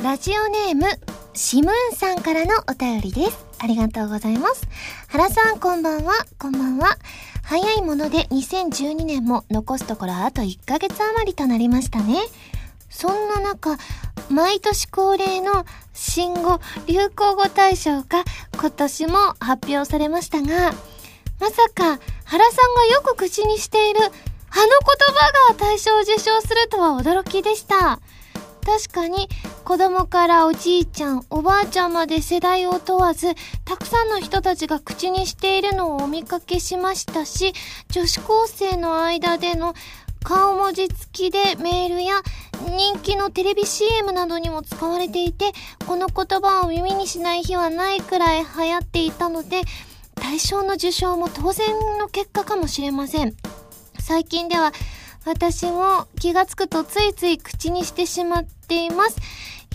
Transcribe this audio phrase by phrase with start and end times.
[0.00, 0.86] ラジオネーム、
[1.34, 3.44] シムーンさんからのお便りです。
[3.58, 4.68] ありがとうございます。
[5.08, 6.12] 原さん、こんばんは。
[6.38, 6.96] こんばんは。
[7.42, 12.20] 早いもので2012年も残すところあと1ヶ月余りとなりましたね。
[12.88, 13.76] そんな中、
[14.30, 18.22] 毎年恒例の新語・流行語大賞が
[18.56, 20.74] 今年も発表されましたが、
[21.40, 24.14] まさか原さんがよく口にしているあの言
[25.08, 27.98] 葉が大賞を受賞するとは驚きでした。
[28.68, 29.30] 確かに
[29.64, 37.54] 子供からおじいちゃん、おばあちゃんまで世代を問わず、たくさんの人たちが口にしているのをお見かけしましたし、
[37.88, 39.74] 女子高生の間での
[40.22, 42.20] 顔文字付きでメールや
[42.76, 45.52] 人気のテレビ CM などにも使われていて、
[45.86, 49.62] この言葉を耳にしない日はないくらい流行っていたので、
[50.14, 53.34] 大賞の受賞も当然の結果かもしれません。
[53.98, 54.72] 最近では
[55.28, 59.18] 私も気がつくとついつい口にしてしまっています。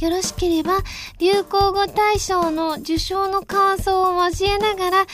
[0.02, 0.80] よろしければ、
[1.20, 5.08] 流行語大賞の受賞の感想を交えながら、い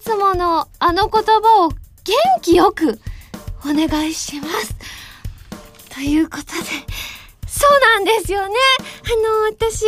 [0.00, 1.76] つものあの言葉を元
[2.40, 3.00] 気よく
[3.64, 4.76] お願いします。
[5.92, 6.52] ということで、
[7.48, 8.54] そうなんですよね。
[8.80, 9.82] あの、私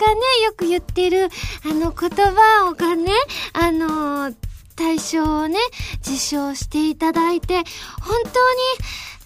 [0.00, 1.28] がね、よく言ってる、
[1.64, 3.12] あの言葉をがね、
[3.52, 4.34] あの、
[4.76, 5.58] 大賞をね、
[6.00, 7.54] 受賞していただいて、
[8.00, 8.34] 本当に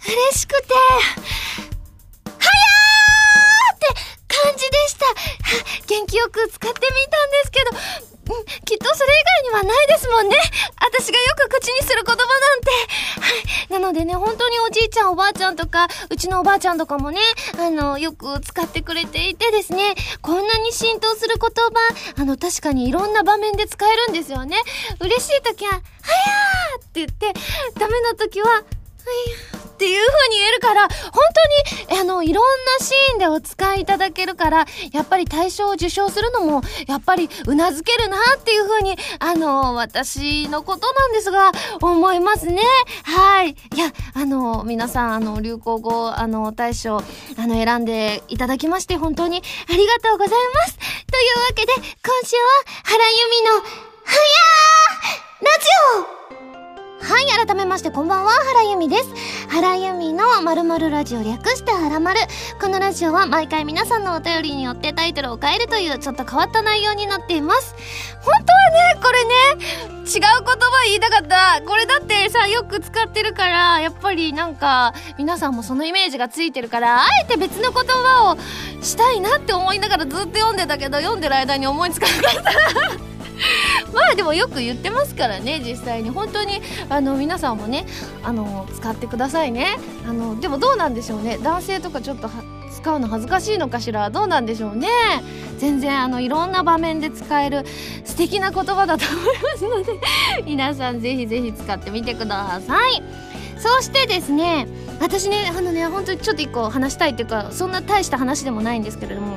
[0.09, 0.81] 嬉しくて、は
[2.31, 3.87] やーって
[4.27, 5.05] 感じでした。
[5.87, 7.70] 元気よく使ってみたんですけど、
[8.34, 9.11] うん、きっとそれ
[9.53, 10.36] 以外にはないですもんね。
[10.81, 12.70] 私がよく口にする言葉なんて。
[13.20, 13.81] はい。
[13.81, 17.20] なのでね、本当におじいちゃんおばあちゃんとか、うちのおばあちゃんとかもね、
[17.59, 21.51] あの、よく使ってくれていてですね、こんなに浸透する言
[22.17, 24.56] 葉、あの、確かにいろんな場面で使えるんですよね。
[25.01, 27.34] 嬉しい時は、はやーって言って、
[27.79, 31.23] ダメな時は、はいっていう風に言えるから、本
[31.87, 32.45] 当に、あの、いろん
[32.81, 42.61] なシーンでお使いいただけるから、やっぱり大賞を受賞するのも、やっぱり、うなずけるなっていう風に、あの、私のことなんですが、思いますね。
[43.05, 43.51] はい。
[43.51, 47.02] いや、あの、皆さん、あの、流行語、あの、大賞、あ
[47.47, 50.77] の、選んでいただきまして、本当にありがとうございます。
[50.77, 50.86] とい
[51.35, 51.85] うわけで、今
[52.25, 52.42] 週は、
[52.83, 56.38] 原由美の、はやーラジオ
[57.01, 59.14] はい、改めましてこんばんは、原由美です。
[59.48, 62.19] 原由美のまるまるラジオ略して原丸。
[62.61, 67.75] このラジオは毎回皆さんのお便りによってタイトルを変えるというちょっと変わった内容になっています。
[68.20, 69.35] 本当はね、これね、
[70.07, 71.63] 違う言葉言いたかった。
[71.64, 83.17] これだってさ、よく使ってるから、やっぱりなんか、皆さんもそのイメージがついてるから、あえて別の言葉をしたいなって思いながらずっと読んでたけど、読んでる間に思いつかなかった。
[83.93, 86.11] まあでもよく言ってますからね実際に。
[86.11, 87.87] 本当にあの皆さんもね
[88.23, 89.79] あの使ってくださいね。
[90.09, 91.39] あのでもどうなんでしょうね。
[91.43, 92.31] 男性とかちょっと
[92.73, 94.11] 使うの恥ずかしいのかしら。
[94.11, 94.89] どうなんでしょうね。
[95.59, 97.65] 全然あのいろんな場面で使える
[98.05, 100.01] 素敵な言葉だと思いますので
[100.47, 103.03] 皆さんぜひぜひ使ってみてください。
[103.59, 104.69] そしてですね
[105.01, 109.37] 私ねあのね本当にちょっと一個話したいっていうかそんな大した話でもないんですけれども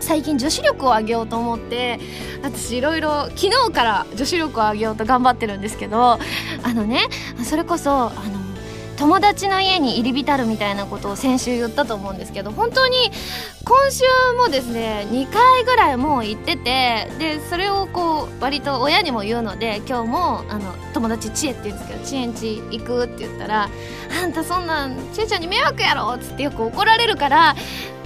[0.00, 1.98] 最近女子力を上げようと思って
[2.42, 6.18] 私いろいろ昨日から女子力を上げようと頑張ってるんですけど
[6.62, 7.08] あのね
[7.44, 8.47] それこそあの
[8.98, 12.96] 友達の家に入り浸るみたいなことを先週言ったと思うんですけど本当に
[13.64, 14.04] 今週
[14.36, 23.68] もですね2回ぐらいもう行っててでそれをこう割と親にも言うので今日もあの友達ちえって言うんですけどちえんち行くって言ったら
[24.22, 27.54] あんたそんなんちえちゃんに迷惑やろっつってよく怒られるから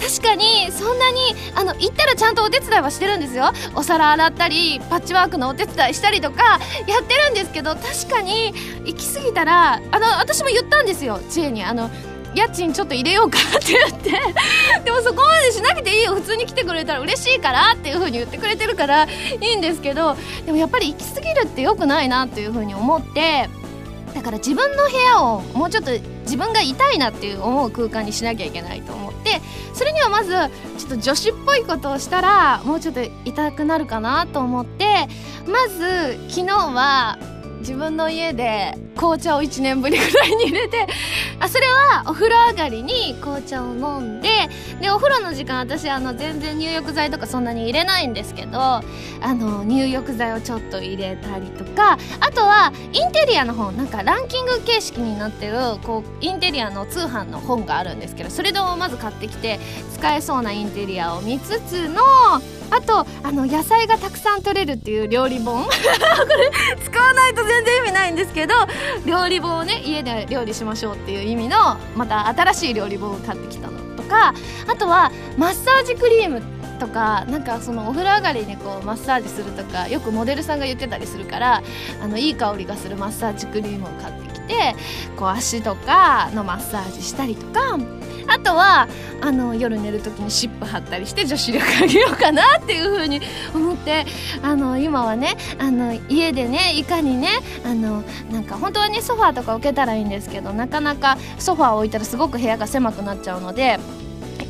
[0.03, 1.19] 確かにそんなに
[1.55, 3.53] あの行ったらちゃんとお手伝いはしてるんですよ。
[3.77, 8.53] お皿洗ったりパッチワークのお手伝いしたりとかやってるんですけど確かに
[8.85, 11.65] 行き過ぎたらあの私も言ったんですよ知恵に。
[11.65, 11.91] あの
[12.35, 14.11] 家賃ちょっと入れようかって言って。
[14.85, 16.15] でもそこまでしなくていいよ。
[16.15, 19.09] 普通に来てくれたら嬉しいからっていう風に言ってくれてるからい
[19.41, 20.17] いんですけど。
[20.47, 23.49] でもやっぱり行き過ぎるって良くないなっていう風に思って。
[24.15, 25.91] だから自分の部屋をもうちょっと
[26.23, 29.41] 自分が痛いなっていう思う空間にしなきゃいけないと思って。
[29.75, 30.31] それにはまず
[30.79, 35.09] ちょっと女子っぽいことをしたらもうちょっと痛くなるかなと思って。
[35.47, 37.19] まず昨日は
[37.63, 40.87] 自分の家で紅茶を1年ぶりぐらいに入れて
[41.39, 44.29] あそれはお風呂上がりに紅茶を飲んで
[44.81, 48.83] でお風呂の時間私あの全然入浴剤とかそんなに入れないんですけどあ
[49.23, 55.55] の入浴剤をちょっと入れたりとかあとはインテリアの本なんかランキング形式になってる
[55.85, 59.61] こうインテリアの通販の本があるんですけどそれでまず買ってきて
[59.95, 62.03] 使えそうなインテリアを見つつの
[62.73, 65.65] あとあの野菜がたくさん取れるっていう料理本。
[65.65, 66.51] これ
[66.83, 68.55] 使わないと全然意味ないんですけど
[69.05, 74.35] 料理本をね家で料理しましょうっていう意味のまた新しい料理本を買ってきたのとか
[74.67, 76.43] あとはマッサージクリーム
[76.79, 81.63] とかなんかそのお風呂上がりにこうマッサージするとかよくモデルさんが言ってたりするから
[82.03, 84.75] あのいい香りがするマッサージクリームを買ってきて
[85.17, 87.79] こう足とかのマッサージしたりとか
[88.27, 88.89] あとは
[89.21, 93.21] あの夜寝る時にシップ貼ったりして女子力上げようかなっていうふうに
[93.55, 94.05] 思って
[94.43, 97.29] あの今はねあの家でねいかにね
[97.65, 103.79] あのなんか本当はねソファーとか置けたらいいんですけどなかなかソファー置いたらすごく部屋が狭くなっちゃうので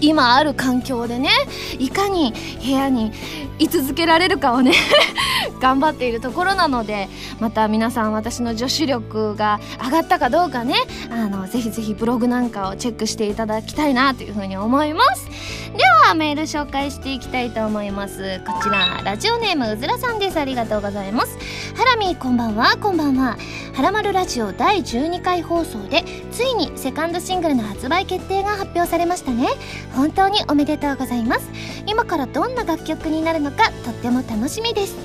[0.03, 1.31] 今ある環境でね
[1.79, 3.13] いかに部屋に
[3.59, 4.73] 居続けられるかをね
[5.61, 7.09] 頑張っているところなので
[7.39, 10.75] また皆さん私の女子力が上がったかどうかね
[11.11, 15.29] あのぜひぜひブログなんかをチェックしていただきたいなというふうに思います。
[15.73, 18.43] ではメール紹介していきたいと思います。
[18.47, 20.39] こちらラジオネームうずらさんです。
[20.39, 21.39] ありがとうございます。
[21.77, 22.77] ハラミこんばんは。
[22.77, 23.39] こんばんは。
[23.75, 26.05] はらまるラジオ第12回放送で
[26.43, 29.47] ついにセカンドシングルの発売決定が発表されましたね。
[29.95, 31.49] 本当におめでとうございます。
[31.87, 34.97] 今からどんな楽曲になるのかとっても楽しみです。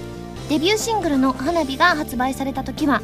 [0.50, 3.04] デビューシングルの「花火」が発売された時は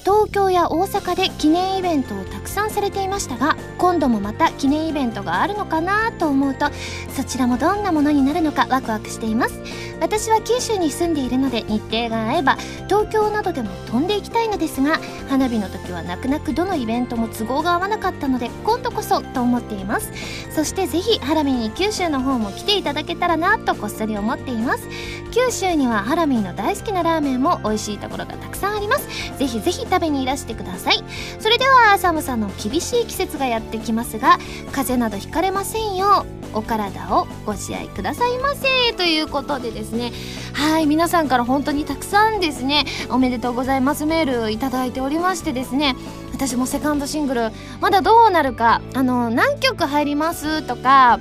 [0.00, 6.66] 東京や大阪で記念イベントをたくさんされていましたが今度もまた記念イベントがあるのかなと思うと
[7.14, 9.60] そちらもどんなものになるのかワクワクしています。
[10.00, 12.56] 私は九州に住んでいるので日程が合えば
[12.88, 14.98] 東京などでも飛んでいきたいのですが
[15.28, 20.10] 花火の時は泣く泣くどのイベントも都合が合わなかったので今度こそと思っています。
[20.50, 24.88] そしてぜひハラミに九州の方も来ていただけたらなとこっそり思っています。
[25.32, 29.06] 九州にはハラミーの大好きなラーメンも美味しいところがたくさんあります。
[29.38, 31.04] ぜひぜひ食べにいらしてください。
[31.38, 34.38] それでは寒さの厳しい季節がやってきますが
[34.72, 38.92] 風邪などひかれませんようお体をご自愛くださいませ。
[38.94, 40.12] ということでですね。
[40.52, 44.06] はい皆さんから本当にたくさんですねおめでとうございます。
[44.06, 45.96] メールいただいておりましてですね。
[46.32, 47.50] 私もセカンドシングル
[47.80, 51.20] まだどうなるかあの何曲入りますとか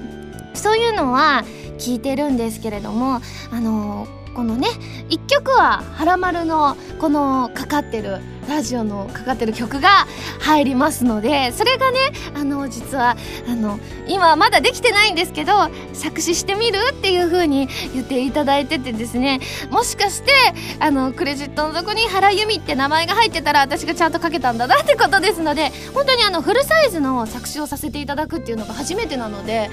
[0.54, 1.44] そういうのは
[1.78, 3.22] 聞いてるんですけれども
[3.52, 4.68] あのこのね
[5.10, 8.20] 1曲は「はらまる」のこのかかってる
[8.50, 10.08] ラジオのかかってる曲が
[10.42, 12.00] 入りますのでそれがね
[12.36, 13.16] あの実は
[13.48, 15.54] あの今まだできてないんですけど
[15.94, 20.32] 作詞してみるっていう風に言っていただいててですねもしかして
[20.80, 29.70] あのクレジットのとこに原由美って名前が入ってたら私がちゃんとかけたんだなってことですので本当にあのフルサイズの作詞をさせていただくっていうのが初めてなので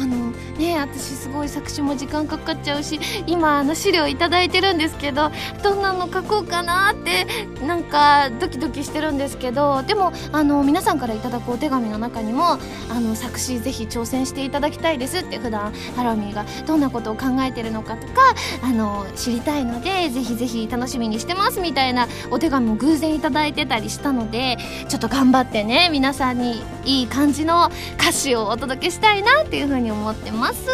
[0.00, 5.30] あのね私すごい作詞も時間かかっちゃうし今あの資料頂いてるんですけど
[5.62, 7.26] どんなの書こうかなって
[7.66, 12.58] なんかドキドキしてるんですけどでもあの皆さんからいただくお手紙の中にも
[12.90, 24.56] あの作詞ぜひ挑戦していただきたいですって普段ハラミーがどんなことを考えてるのかとかあの知りたいのでぜひぜひ楽しみにしてますみたいなお手紙も偶然頂いてたりしたので
[24.88, 27.70] ちょっと頑張ってね皆さんにいい感じの
[28.00, 30.68] 歌詞をお届けしたいなっていうふうに思ってます。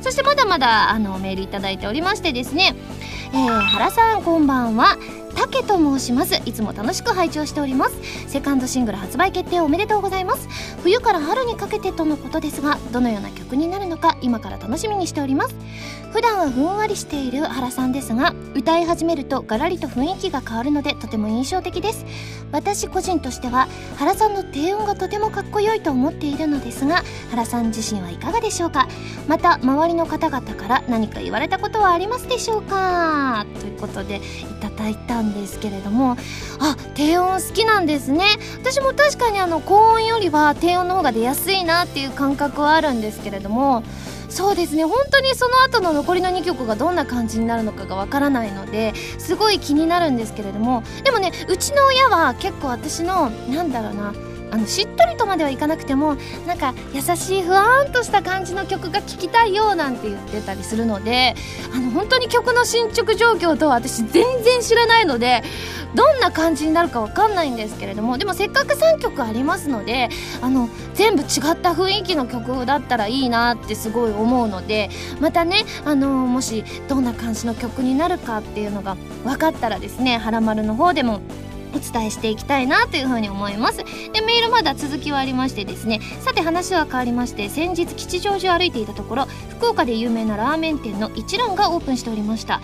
[0.00, 2.74] そしてまだまだあのメールいただいておりましてですね
[3.32, 4.96] えー、原さんこんばんは。
[5.36, 6.34] タケと申します。
[6.44, 7.94] いつも楽しく拝聴しております。
[8.28, 10.48] セカンドシングル発売決定おめでとうございます。
[10.82, 15.54] 冬から春にかけてとのことですがどのような曲になるのか今から楽しみにしております。
[16.12, 22.04] 普段はふんわりしている原さんですが歌い始めるとガラリと雰囲気が変わるのでとても印象的です。
[22.52, 28.88] 私個人としては原さんの低音がとてもかっこよいと思っているのですが原さん自身はいかがでしょうか？
[29.28, 33.46] また周りの方々から何か言われたことはありますでしょうか？
[33.60, 34.20] ということでい
[34.60, 36.16] ただいたんですけれども
[36.58, 38.24] あ低音好きなんですね。
[38.60, 43.84] 私も確かにあの高音よりは低音の方が出やすいなっていう感覚はあるんですけれども
[44.30, 44.84] そうですね。
[44.84, 56.16] 本当にその後の残りの2曲がどんな感じになるのかがわからないのですごい気になるんですけれどもでもねうちの親は結構私のなんだろうなあのしっとりとまではいかなくても
[56.46, 61.34] なんか優しいふわんとした感じの曲が聴きたいよなんて言ってたりするので
[61.74, 65.42] あの本当に曲の進捗状況とは私全然知らないので
[65.94, 70.08] どんな感じになるかわかんないんですけれどもでもせっかく3曲ありますので
[70.40, 74.90] あの全部違った雰囲気の曲だったらいいなってすごい思うので
[75.20, 81.20] またねあのもしどんな感じの曲になるかっていうのが分かったらですね「はらまる」の方でも
[81.74, 83.78] お伝えしていきたいなというふうに思います。
[83.78, 86.00] でメールまだ続きはありましてですね。
[86.20, 92.60] さて話は変わりまして先日吉祥寺を歩いていたところ福岡で有名なラーメン店の一蘭がオープンしておりました。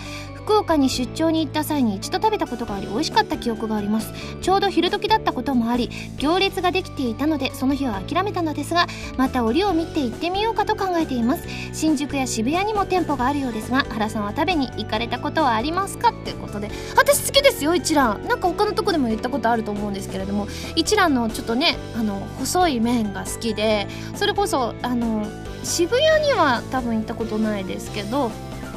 [0.47, 4.13] 福岡に出張に行った際に一度食べたことがあり美味しかった記憶があります。
[4.39, 5.89] ちょうど昼時だったこともあり
[6.19, 8.87] 行列ができていたのでその日は諦めたのですが
[9.17, 11.43] また折を見て行ってみようかと考えています。
[11.73, 18.25] 新宿や渋谷にも店舗があるようですが原さんは食べに行かれたことはありますかっていうことで私好きですよ一蘭。
[18.25, 23.85] なんか他のとこでも言ったことあると思うんですけれども一蘭のちょっとねあの細い麺が好きで
[24.15, 25.27] それこそあの
[25.65, 28.31] 渋谷には多分行ったことないですけど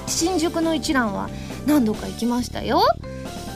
[0.09, 1.31] 新宿の一蘭は
[1.71, 2.83] 何度か行きましたよ。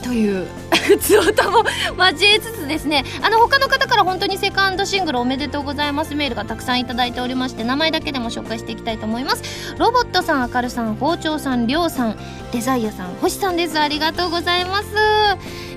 [0.05, 0.47] という。
[0.85, 1.65] 普通歌も
[1.97, 9.75] 交えつつですねあの他の方から本当にセカンドシングルおめでとうございますメールがたくさんいただいておりまして名前だけでも紹介していきたいと思います。
[9.79, 12.19] ロボットさんあかるさん包丁さんりょうさん
[12.53, 13.79] デザイアさん星さんです。
[13.79, 14.89] ありがとうございます。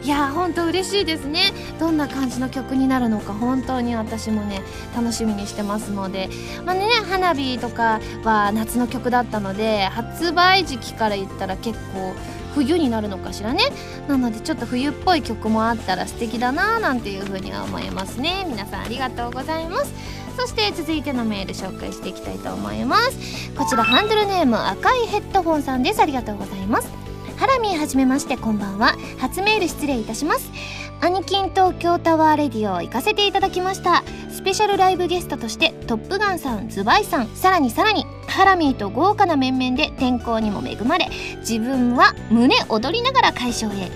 [0.03, 1.53] いやー本当嬉しいですね。
[1.79, 4.61] どんな感じの曲になるのか本当に私もね
[4.93, 6.29] 楽しみにしてますので。
[6.65, 12.13] まあね花火とかは夏の曲だったので発売時期から言ったら結構
[12.57, 13.63] 冬になるのかしらね。
[14.07, 18.45] なのでちょっと冬っぽい曲もあったら素敵だななんていう風には思いますね。
[18.47, 19.93] 皆さんありがとうございます。
[20.35, 23.51] そして続いてのメール紹介していきたいと思います。
[23.55, 26.01] こちらハンドルネーム赤いヘッドホンさんです。
[26.01, 26.89] ありがとうございます。
[27.37, 28.95] ハラミーはじめましてこんばんは。
[29.19, 30.51] 初メール失礼いたします。
[30.99, 34.03] アニキン東京タワーレディオ行かせていただきました。
[34.31, 41.07] スペシャルライブゲストとしてトップガンさんズバイさんさらにさらにハラミーと豪華な面々で天候にも恵まれ
[41.39, 43.91] 自分は胸躍りながら会場へ。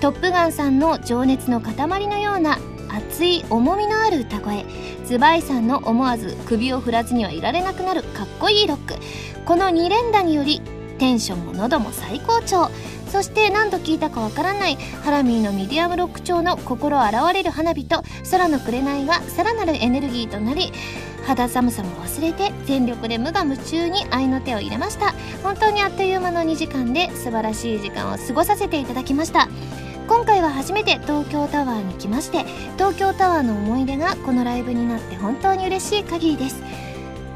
[0.00, 1.74] トップガンさんの情熱の塊
[2.06, 2.58] のような
[2.88, 4.64] 熱い重みのある歌声。
[5.04, 8.94] ズバイさんの思わず首を振らずにはいられなくなるかっこいいロック。
[9.44, 10.62] この2連打により
[10.94, 12.70] テンションも喉も最高潮。
[13.10, 20.72] そして何度聞いたかわからないハラミーのミディアムロック調の心洗われる花火と空の紅がさらなるエネルギーとなり
[21.24, 25.14] 肌寒さも忘れて全力で無我夢中に合いの手を入れました。
[25.44, 29.48] 本当にあっという間の2時間で素晴らしい時間を過ごさせていただきました。
[30.08, 32.44] 今回は初めて東京タワーに来まして
[32.76, 36.62] 東京タワーの思い出がこのライブになって本当に嬉しい限りです。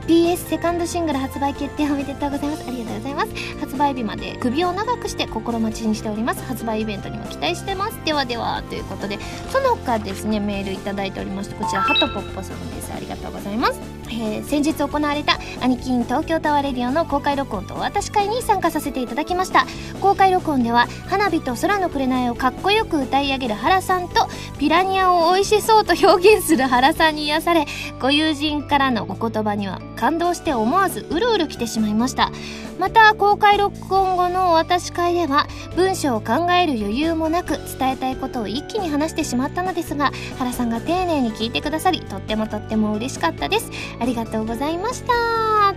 [0.09, 2.67] PS セカンドシングル発売決定おめでとうございます。
[2.67, 3.59] ありがとうございます。
[3.61, 6.43] 発売日まで首を長くして心待ちにしております。
[6.45, 8.05] 発売イベントにも期待してます。
[8.07, 9.19] ではではということで
[9.51, 12.91] その他ですねメールいただいておりましてこちらハトポッポさんです。
[12.91, 13.98] ありがとうございます。
[14.11, 19.67] えー、先日行われたアニキン東京タワーレディオの公開録音とお渡し会に参加させていただきました。
[20.01, 27.67] 公開録音では花火と空の紅をかっこよく歌い上げる原さんとピラニアを美味しそうと表現する原さんに癒され
[28.01, 32.31] ご友人からのお言葉には感動して思わずうるうる来てしまいました。
[32.79, 43.69] また公開録音後のお渡し会では文章を考える余裕もなく伝えたいことを一気に話してしまったのですが原さんが丁寧に聞いてくださりとってもとっても嬉しかったです。
[44.01, 45.13] ありがとうございました。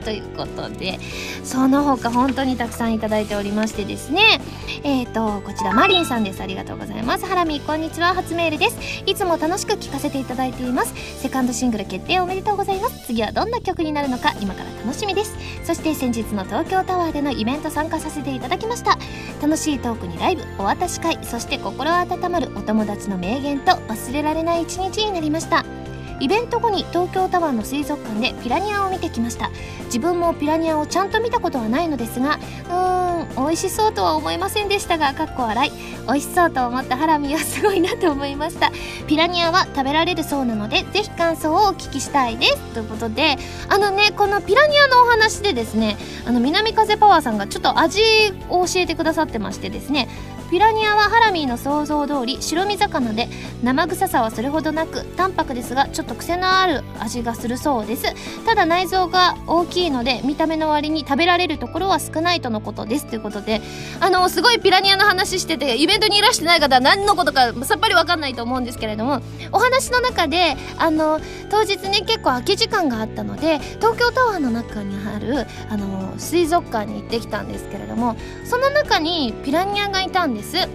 [0.03, 0.99] ということで
[1.43, 4.41] その他本当にたくさんいただいておりましてですね。
[4.83, 6.41] えーとこちらマリンさんです。
[6.41, 7.25] ありがとうございます。
[7.25, 8.13] ハラミこんにちは。
[8.13, 9.03] 初メールです。
[9.05, 10.93] いつも楽しく聞かせていただいています。
[11.21, 13.05] セカンドシングル決定おめでとうございます。
[13.05, 15.35] 次はどんな曲になるのか今から楽しみです。
[15.65, 18.97] そして先日の東京タワーでのイベント参加させていただきました。
[19.41, 25.80] 楽しいトークにライブお渡し会そして心温まるお友達の名言と忘れられない一日になりました。
[26.21, 29.49] イベント後に東京タワーの水族館でピラニアを見てきました。
[29.85, 35.71] 自分もピラニアをちゃんと見たことはないのですがうーん美味しそうとは思いませんでしたがかっこ笑い。
[36.07, 38.71] 美味しそうと思ったハラミはすごいなと思いました。
[39.07, 42.57] ピラニアは食べられるそうなのでぜひ感想をお聞きしたいです。
[42.73, 43.37] ということで
[43.67, 48.01] あのねこのピラニアのお話でですねあの南風パワーさんがちょっと味
[48.49, 50.07] を教えてくださってましてですね
[50.51, 53.29] ピラニアはハラミーの想像通り白身魚で
[53.63, 58.03] 生臭さはそれほどなく淡白ですがちょっと癖のある味がするそうです。
[58.45, 63.05] ただ内臓が大きいので見た目の割に食べられるところは少ないとのことです。
[63.05, 63.61] ということで
[64.01, 69.21] あのすごいピラニアの話しててイベントにいらしてない方は何のことかさっぱりわかんないと思うんですけれども
[69.53, 80.67] お話の中であの当日ね結構空き時間があったので東京タワーの中にあるあの水族館に行ってきたんですけれどもその中にピラニアがいたんですです。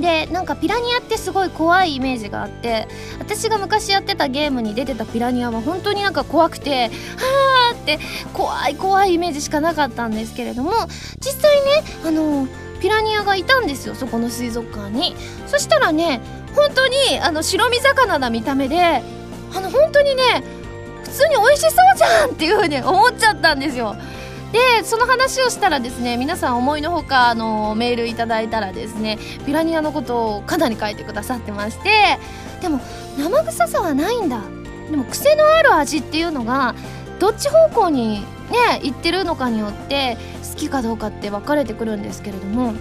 [0.00, 2.86] でなんかピラニアってすごい怖いイメージがあって
[3.20, 7.98] 私が昔やってたゲームに出てたピラニアは本当になんか怖くてはーって
[8.34, 10.72] 怖い怖いイメージしかなかったんですけれども
[11.20, 12.46] 実際ねあの
[12.82, 15.16] ピラニアがいたんですよそこの水族館に。
[15.46, 16.20] そしたらね
[16.54, 18.82] 本当にあの白身魚な見た目で
[19.54, 20.44] あの本当にね
[21.02, 23.96] 普通に美味しそうじゃんっていう風に思っちゃったんですよ。
[24.52, 32.18] でその話をしたらですね皆さん思いのほかあのメールいただいたらですねピラニアのことをかなり書いてくださってまして
[32.62, 32.80] でも
[33.18, 34.40] 生臭さはないんだ。
[34.90, 36.74] でも癖のある味っていうのが
[37.18, 40.16] どっち方向にね行ってるのかによって
[40.50, 42.72] 好きかどうかって分かれてくるんですけれども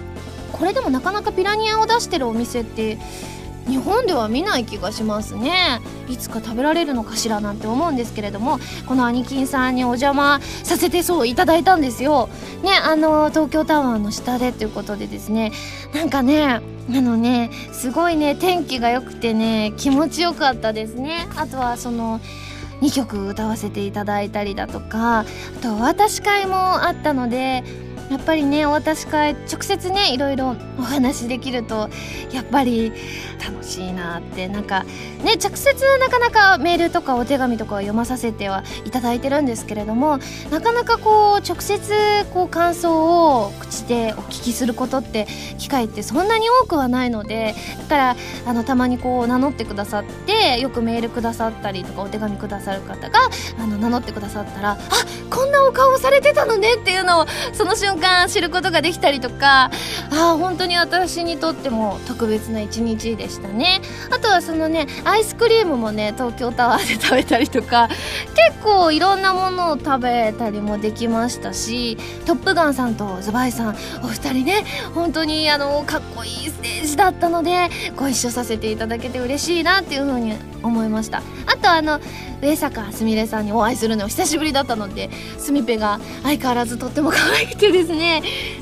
[0.53, 2.97] これでもなかなかピラニアを出してるお店って
[3.67, 5.81] 日本では見ない気がしますね。
[6.07, 12.29] いつか食べられるのかしらなんて思うんですけれどもこの兄貴さんにお邪魔させてそういただいたんですよ。
[12.63, 15.51] ねあの東京タワーの下でということでですね。
[15.93, 21.27] なんかねあのねすごいね天気が良くてね気持ちよかったですね。
[21.35, 22.21] あとはその
[22.81, 25.25] 2曲歌わせていただいたりだとかあ
[25.61, 27.63] とお渡し会もあったので
[28.09, 31.89] やっぱりねお渡し会直接ねいろいろお話できると
[32.31, 32.91] やっぱり
[33.45, 34.47] 楽しいなって。
[34.47, 34.83] なんか
[35.23, 40.19] ね直接なかなかメールとかお手紙とかを読まさせてはいただいてるんですけれども
[40.51, 53.19] なかなかこう直接こう感想を口でお聞きすることって機会ってそんなに多くはないのでだからあのたまにこう名乗ってくださってよくメールくださったりとかお手紙くださる方が
[53.59, 54.77] あの名乗ってくださったらあ
[55.29, 59.71] こんんなお顔されてたのねっていうのをその瞬間知ることができたりとか
[60.11, 63.81] あ本当に私にとっても特別な一日でしたね。
[64.11, 67.89] あとはそのねアイスクリームもね東京タワーで食べたりとか
[68.35, 81.21] 結構いろんなものを食べたりもできましたし「トップガン」さんとズバイさんお二人ね本当にあのかっこいいステージだったのでご一緒させていただけて嬉しいなっていうふうに思いました。
[81.45, 81.99] あとあの
[82.41, 88.21] 上坂すみれさんにお会いするの久しぶりだったのですみぺが相変わらずとっても可愛くてですね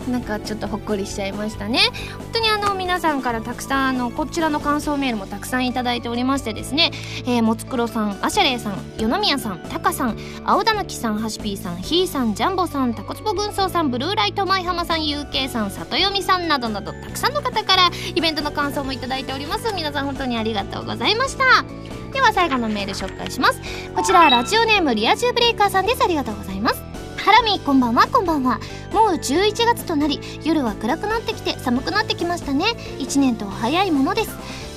[0.09, 1.79] なんかちょっとほっこりしちゃいましたね。
[2.17, 6.91] 本当にあの皆さんからたくさんあのこちらの感想メールもたくさんいただいておりましてですね、
[7.25, 19.73] えー、もつくろさんあしゃれいさん与宮さんたかさん青田ぬきさんはしぴーさんひーさんジャンボさんたこつぼ軍曹さんブルーライト舞浜さんゆうけいさん里読みさんなどなどたくさんの方からイベントの感想もいただいております。
[19.73, 21.65] 皆さん本当にありがとうございました。
[22.15, 23.59] では最後のメール紹介します。
[23.93, 26.01] こちらラジオネームリア充ブレイカーさんです。
[26.01, 26.81] ありがとうございます。
[27.17, 28.61] ハラミこんばんはこんばんは。
[28.93, 32.67] もう11月となり夜は暗くなってきて寒くなってきましたね。
[32.99, 34.29] 1年と早いものです。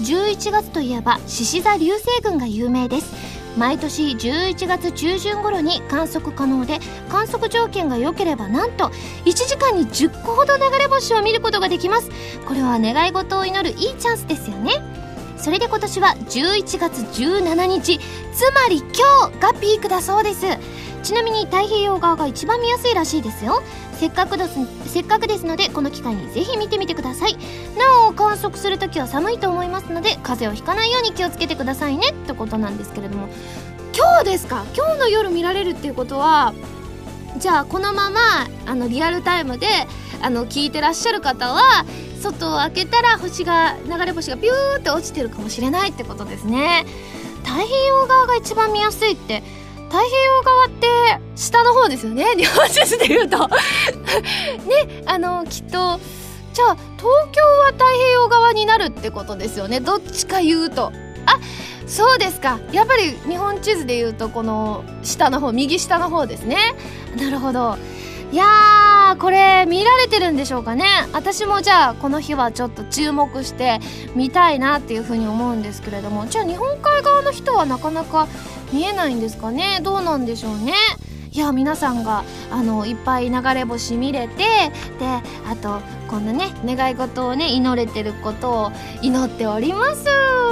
[0.02, 3.14] 11月といえば獅子座流星群が有名です。
[3.57, 8.87] 毎年11月中旬頃に観測可能で観測条件が良ければなんと
[9.26, 12.11] 1時間に10個ほど流れ星を見ることができます。
[12.49, 14.99] これは願い事を祈るいいチャンスですよね。
[15.38, 17.99] それで今年は11月17日
[18.35, 20.47] つまり今日がピークだそうです。
[21.02, 23.62] ちなみに太平洋側が一番見やすいらしいですよ。
[23.95, 24.59] せっかくです
[24.92, 27.35] せっかくですのでこの機会にぜひ見てみてください。
[27.78, 32.08] なお観測する時は寒いと思いますので風邪をひかないように気をつけてくださいね。
[32.10, 33.28] ってことなんですけれども。
[33.97, 34.65] 今日ですか？
[34.76, 36.52] 今日の夜見られるっていうことは
[37.39, 38.21] じゃあこのまま
[38.67, 39.67] あのリアルタイムで
[40.21, 41.84] あの聞いてらっしゃる方は
[42.21, 46.85] 外を開けたら星が流れ星がビューって落ちてるかもしれないってことですね。
[47.45, 49.43] 太平洋側が一番見やすいって。
[49.89, 50.87] 太平洋側って
[51.35, 52.26] 下の方ですよね？
[52.37, 53.49] 日本地図で言うと。
[53.49, 55.99] ねあのきっと
[56.52, 59.81] じゃあ東京は太平洋側になるってことですよね？
[59.81, 60.93] どっちか言うと。
[61.26, 61.39] あ
[61.87, 62.59] そうですか。
[62.71, 66.59] やっぱり日本地図で言うとこの下の方右下の方ですね。
[67.17, 67.78] なるほど。
[68.30, 70.84] いやーこれ見られてるんでしょうかね。
[71.14, 73.80] 私もじゃあこの日はちょっと注目して
[74.14, 76.26] 見たいなっていうふうに思うんですけれども。
[76.26, 78.28] じゃあ日本海側の人はなかなか
[78.71, 79.80] 見えないんですかね。
[79.82, 80.75] どうなんでしょうね。
[81.32, 84.45] いや皆さんがあのいっぱい流れ星見れて
[84.99, 85.06] で
[85.49, 90.04] あとこんなね願い事をね祈れてることを祈っております。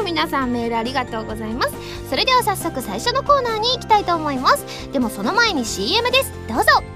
[0.05, 1.75] 皆さんメールありがとうございます。
[2.09, 4.65] それでは早速最初のコーナーに行きたいと思います。
[4.93, 6.33] でもその前に CM です。
[6.49, 6.96] どうぞ。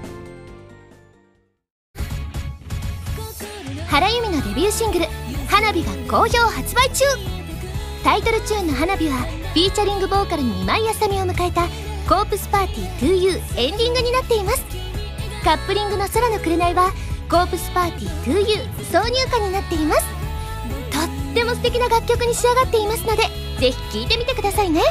[4.61, 5.07] ビューシングル
[5.49, 7.03] 「花火」が好評発売中。
[8.03, 11.63] タイトルチューンの「花火」はフィーチャリングボーカルに今井あさみを迎えた
[12.07, 14.63] 「コープスパーティー 2U」エンディングになっています。
[15.43, 16.91] カップリングの「空の紅」は
[17.27, 20.05] 「コープスパーティー 2U」挿入歌になっています。
[20.91, 23.23] とっても素敵な楽曲に仕上がっていますので
[23.59, 24.83] ぜひ聴いてみてくださいね。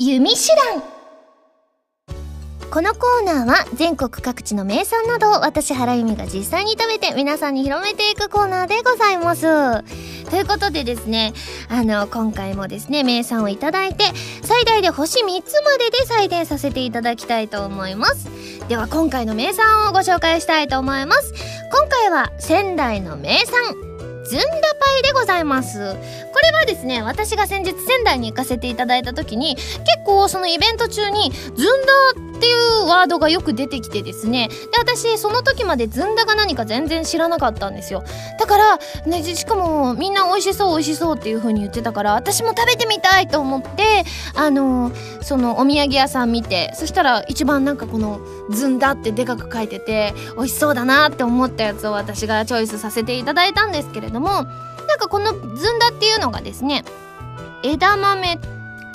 [0.00, 0.95] 弓手段。
[2.76, 9.46] このコーナーは全国各地の名産などを私原由美が実際に食べて皆さんに広めていくコーナーでございます。
[10.28, 11.32] ということでですね、
[11.70, 14.04] あの、今回もですね、名産をいただいて、
[14.42, 18.28] 最大で星3つまでで採点させていただきたいと思います。
[18.68, 21.32] では今回の名産をご紹介したいと思います。
[21.72, 23.74] 今回は仙台の名産、
[24.26, 24.44] ずんだ
[24.78, 25.78] パイでございます。
[25.78, 29.70] これはですね、私が先日仙台に行かせていただいた時に、結
[30.04, 34.48] 構そのイベント中に、ずんだっていうワードがよく出てきてですね。
[34.48, 38.04] で、私、その時までずんだが何か全然知らなかったんですよ。
[38.38, 48.20] だから、ね、しかもみんな美味しそう美味しそうっていう風に言ってたから、私も食べてみたいと思って、あのー、そのお土産屋さん見て、そしたら一番なんかこの、
[48.50, 54.44] ずんだってでかく書いてて、美味しそうだなって思ったやつを私がチョイスさせていただいたんですけれども、なん
[54.98, 56.84] かこのずんだっていうのがですね、
[57.62, 58.38] 枝豆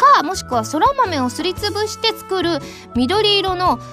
[0.01, 2.59] かもしくはそら豆をすりつぶして作る
[2.95, 3.83] 緑色のペ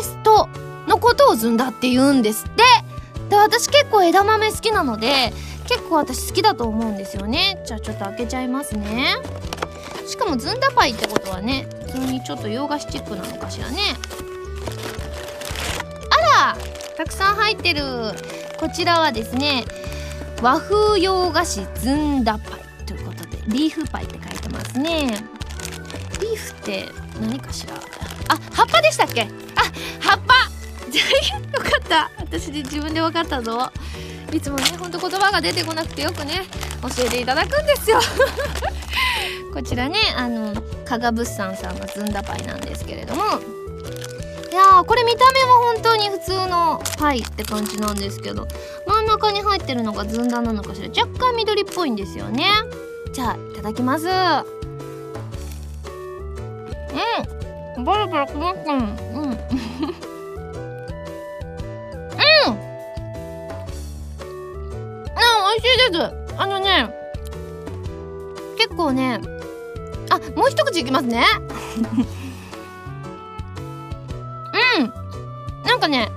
[0.00, 0.48] ースト
[0.86, 2.62] のことをずんだって言うんですって。
[3.30, 5.32] で私結構枝豆好きなので
[5.66, 7.62] 結構私好きだと思うんですよね。
[7.66, 9.16] じゃあちょっと開けちゃいますね。
[10.06, 13.78] しかもずんだパイってことはね普通にちょっと洋菓子チックなのかしらね。
[16.10, 16.56] あら
[16.96, 17.82] たくさん入ってる。
[18.60, 19.64] こちらはですね
[20.42, 22.63] 和風洋菓子ずんだパイ。
[23.48, 25.24] リーフパイって書いてますね。
[26.20, 26.88] リーフって
[27.20, 27.74] 何かしら？
[28.28, 29.22] あ葉っぱでしたっけ？
[29.22, 29.26] あ
[30.00, 30.34] 葉っぱ！
[30.94, 32.10] よかった。
[32.18, 33.70] 私で自分で分かったぞ。
[34.32, 36.44] いつもねほんと言葉が出てこなくてよくね
[36.82, 38.00] 教えていただくんですよ。
[39.52, 40.54] こちらねあの
[40.84, 43.22] 加賀物産さんのずんだパイなんですけれども。
[44.50, 48.46] いやーこれ見た目も本当に普通のパイって感じなんですけど
[48.86, 50.88] 真ん中に入ってるのがずんだなのかしら。
[50.90, 52.46] 若干緑っぽいんですよね。
[53.14, 54.06] じゃあいただきます。
[54.08, 54.10] う
[57.80, 57.84] ん。
[57.84, 58.80] バラバラくまったうん。
[58.80, 58.88] うん。
[65.14, 66.00] あ美味しいです。
[66.36, 66.92] あのね
[68.58, 69.20] 結構ね
[70.10, 71.24] あもう一口いきますね。
[74.76, 74.92] うん。
[75.62, 76.10] なんかね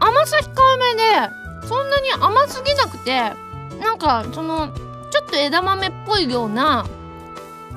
[0.00, 3.32] 甘さ控えめでそんなに甘すぎなくて
[3.80, 4.72] なんかその
[5.10, 6.86] ちょっと枝豆っぽいような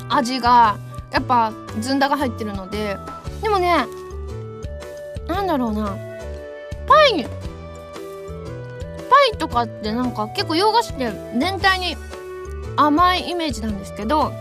[0.09, 0.77] 味が
[1.11, 2.97] やっぱずんだが入ってるので
[3.41, 3.85] でもね
[5.27, 5.95] なんだろうな
[6.87, 7.29] パイパ
[9.33, 11.95] イとかってなんか結構洋菓子って全体に
[12.75, 14.31] 甘いイメージなんですけど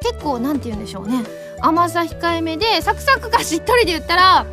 [0.00, 1.24] 結構なんて言うんでしょうね。
[1.60, 4.46] 甘さ控えめでサクサクかしっとりで言ったら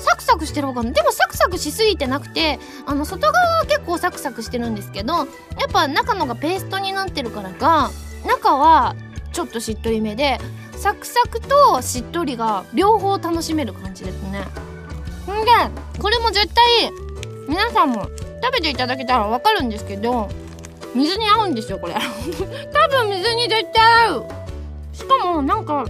[0.00, 5.26] サクサクしてる方がでもサクサクしすぎてなくてあの外側は結構サクサクしてるんですけどやっ
[5.72, 7.90] ぱ中のがペーストになってるからか
[8.26, 8.94] 中は
[9.32, 10.38] ちょっとしっとりめで
[10.76, 14.40] サクサクとしっとりが両方楽しめる感じですね。
[14.40, 14.42] ん
[15.44, 15.50] で
[16.00, 16.90] これも絶対
[17.48, 18.08] 皆さんも
[18.42, 20.28] 食べていただけたら分かるんですけど
[20.94, 21.94] 水に合うんですよこれ。
[22.72, 24.26] 多分水に絶対合う。
[24.92, 25.84] しかもなんか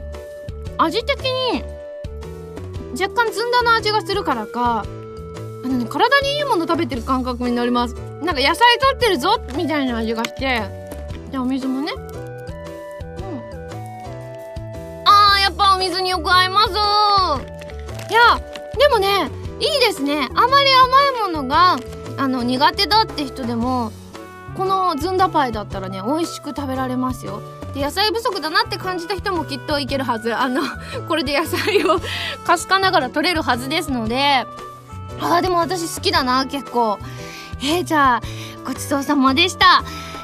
[0.78, 1.64] 味的に
[3.00, 4.84] 若干ずんだの味がするからか。
[5.64, 7.94] あのね体にいいもの食べてる感覚になります。
[8.22, 10.62] なんか野菜取ってるぞみたいな味がして。
[11.30, 11.92] でお水もね。
[11.92, 12.04] うん。
[15.06, 16.70] あーやっぱお水によく合います。
[16.70, 16.74] い
[18.12, 18.40] や
[18.78, 19.30] でもね
[19.60, 20.28] いいですね。
[20.34, 20.70] あまり
[21.20, 21.78] 甘いものが
[22.16, 23.92] あの苦手だって人でも
[24.56, 27.42] このずんだパイだったらね美味しく食べられますよ。
[27.74, 30.34] で野菜不足だなって感じた人もきっといけるはず。
[30.34, 30.62] あの
[31.08, 32.00] これで野菜を
[32.44, 34.46] かすかながら取れるはずですので。
[35.20, 36.98] あーでも私好きだな結構。
[37.60, 38.22] えー、じゃあ
[38.64, 39.82] ごちそうさまでした。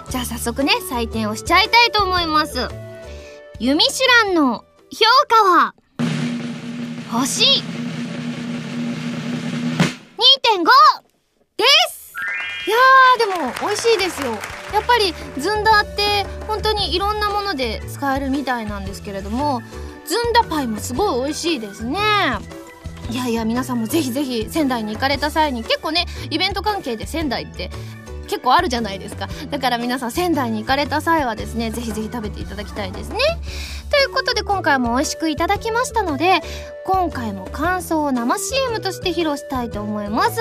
[0.08, 2.68] じゃあ早速ね採点をしちゃいたいと思います。
[3.58, 5.74] ユミシュランの評価は
[7.10, 7.64] 星2.5
[11.56, 12.12] です。
[12.66, 14.53] いやーでも美味しいですよ。
[14.74, 19.62] やっぱりずんだって本当にいろんなもので使えるみたいなんですけれども
[20.04, 21.98] ずんだパイもすごい美味しいですね。
[23.10, 27.70] いやいや皆さんもぜひぜひ仙台に行かれた際に結構ねイベント関係で仙台って
[28.26, 29.28] 結構あるじゃないですか。
[29.50, 33.18] だから皆さん仙台に行かれた際はですねぜひぜひ食べていただきたいですね。
[33.90, 36.40] ということで今回も美味しくいただきましたので
[36.84, 40.40] 今回も感想を生 CM として披露したいと思います。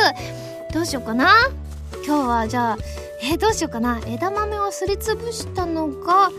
[0.74, 1.36] どうしようかな。
[2.06, 2.78] 今日はじゃあ
[3.26, 4.02] えー、どうしようかな。
[4.06, 6.30] 枝豆をすりつぶしたのが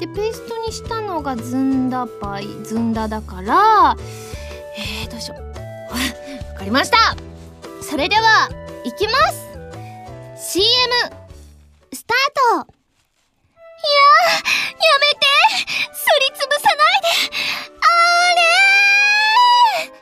[0.00, 3.96] でペーストにしたのがずんだパイずんだだから
[4.76, 5.40] えー、どうしよう。
[6.52, 7.14] わかりました。
[7.80, 8.48] それでは
[8.84, 9.52] 行きます。
[10.54, 10.66] CM
[11.92, 12.40] スタート。
[12.56, 14.46] いやーや
[14.98, 15.26] めて。
[15.94, 17.08] すりつぶさないで。
[17.80, 17.82] あ
[19.86, 19.92] れ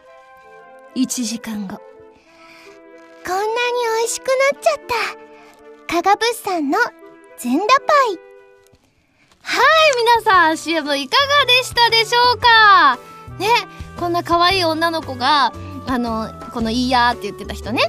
[1.03, 1.77] ー !1 時間後。
[3.27, 3.47] こんなに
[3.99, 4.95] 美味しくなっちゃった。
[5.91, 6.79] 加賀物産の
[7.37, 8.19] ずんだパイ
[9.43, 12.97] はい皆さん CM いかがでしたでしょうか？
[13.41, 13.49] ね
[13.99, 15.53] こんな可愛い女の子が
[15.89, 17.81] あのこの「いいや」って言ってた人ね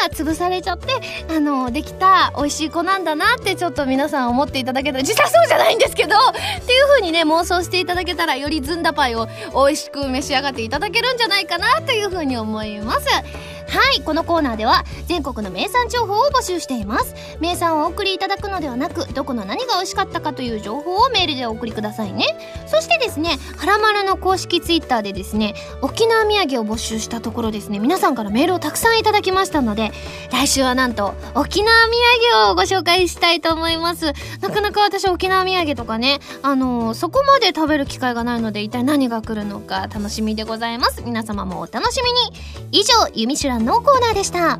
[0.00, 0.94] が潰されちゃって
[1.28, 4.96] あのできた美味しい子なんだなってちょっと皆さん思っていただけた。
[4.96, 6.32] ら実際そうじゃないんですけどっ
[6.64, 13.06] ていう風にね妄想していただけたらよりずんだパイを美味しく召し上がっていただけるんじゃないかなという風に思います。
[13.72, 17.14] はいこのコーナーでは全国の名産情報を募集しています。
[17.40, 22.26] 名産をお送りいただくのではなくどこの何が美味しかったかという情報をメールでお送りくださいね。
[22.66, 29.90] そしてですねはらまるの公式ツイッターでですね沖縄土産を募集したところですね皆さんからメールをたくさんいただきましたので
[30.30, 31.92] 来週はなんと沖縄土
[32.44, 34.12] 産をご紹介したいと思います。
[34.40, 41.02] なかなか私沖縄土産とかねあのーそこまで食べる機会がないので一体何が来るのか楽しみでございます。
[41.02, 42.18] 皆様もお楽しみに。
[42.70, 44.58] 以上「ゆみしゅらのコーナーでした。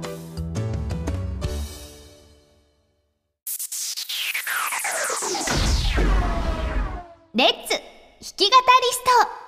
[7.35, 7.81] レッツ弾
[8.37, 9.41] き語リスト。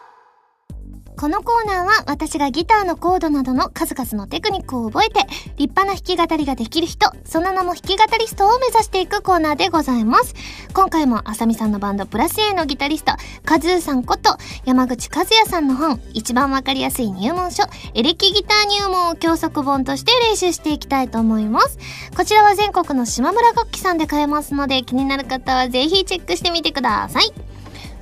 [1.17, 5.21] このコーナーは私がギターのコードなどの数々のテクニックを覚えて
[5.57, 10.35] 立派な弾き語りができる人、その名も弾き語りストを目指していくコーナーでございます。
[10.75, 13.13] 今回もあさみさんのバンドプラス A のギタリスト、
[13.45, 17.63] カズーさんこと山口和也さんの本、一番わかりやすい入門書、
[17.95, 21.79] エレキギター入門を教則本として練習していきたいと思います。
[22.17, 27.54] こちらは全国の島村楽器さんで買えますので気になる方はぜひチェックしてみてください。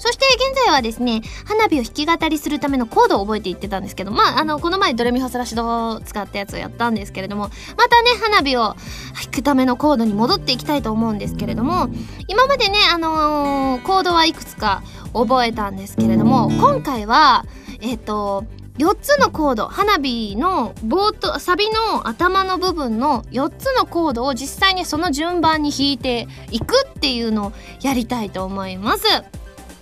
[0.03, 8.77] そして現在はですね、花火を弾き語りするためのコードを覚えていってたんですけど、まあ、あの、この前ドレミファソラシドを使ったやつをやったんですけれども、またね、花火を弾
[9.31, 11.89] くためのコードに戻っていきたいと思うんですけれども、
[12.27, 14.83] 今までね、あのー、コードはいくつか
[15.15, 17.47] 覚えたんですけれども、今回は、
[17.81, 18.45] えっ、と、
[18.79, 29.07] 4つのコード花火の冒頭サビの頭の部分の4つのコードを実際にその順番に弾いていくっていうのをやりたいと思います。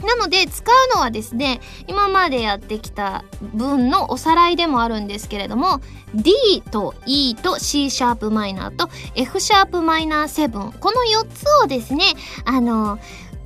[0.04, 5.80] なので使うのはですね今までやってきた分のおさらいでもあるんですけれども
[6.14, 12.04] D と E と C シャープマイナーと F シャープマイナー7この4つをですね
[12.44, 12.98] あの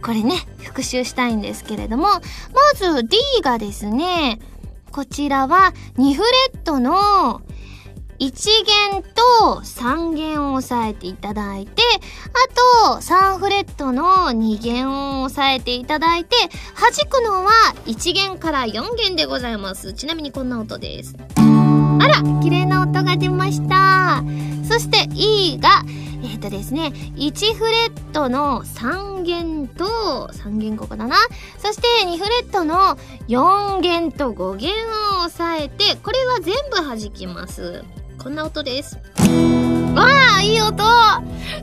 [0.02, 2.20] これね復習したいんですけれどもま
[2.76, 4.38] ず D がですね
[4.92, 7.42] こちらは2フレットの
[8.18, 11.82] 1弦と3弦を押さえていただいて、
[12.84, 16.36] あと3フレットの2弦を押さえていただいて、
[16.74, 17.50] 弾くのは
[17.86, 19.92] 1弦から4弦でございます。
[19.92, 21.16] ちなみにこんな音です。
[21.36, 24.22] あら綺麗な音が出ました。
[24.68, 25.82] そして E が、
[26.22, 31.16] えっ、ー、とですね、1フレットの3弦と、3弦ここだな。
[31.58, 32.96] そして2フレットの
[33.28, 34.72] 4弦と5弦
[35.20, 37.84] を押さえて、これは全部弾きます。
[38.18, 38.96] こんな音です。
[39.94, 40.06] わ
[40.38, 40.82] あ、いい音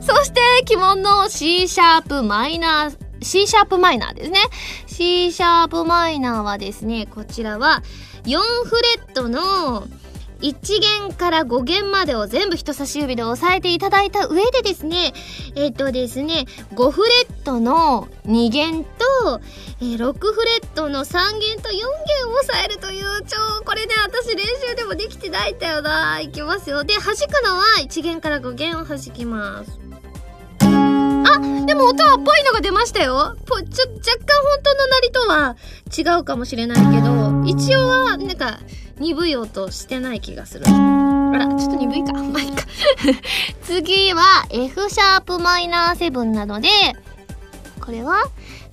[0.00, 0.40] そして、
[0.74, 4.40] 鬼門の C シャープマイナー、C シャープマイナーですね。
[4.86, 7.82] C シャープマイナーはですね、こちらは
[8.24, 9.86] 4フレットの
[10.42, 15.12] 1弦から5弦までを全部人差し指で押さえていただいた上でですね、
[15.54, 19.40] えっ、とですね、5フレットの2弦と、
[19.80, 26.20] えー、6フレットの3弦と4弦を押さえるという超、これね、私練習でもできてないんだよな。
[26.20, 26.84] いきますよ。
[26.84, 29.81] で、弾くのは1弦から5弦を弾きます。
[31.34, 35.56] あでも音はっぽいのが出ましたよぽちょ若干本当の鳴りとは
[35.96, 38.60] 違うかもしれないけど一応はなんか
[39.02, 40.64] 鈍い音してない気がする。
[40.68, 42.12] あら、ちょっと鈍いか。
[42.22, 42.64] まあいいか。
[43.64, 46.68] 次は F シャープマイナー7なので、
[47.80, 48.24] これは、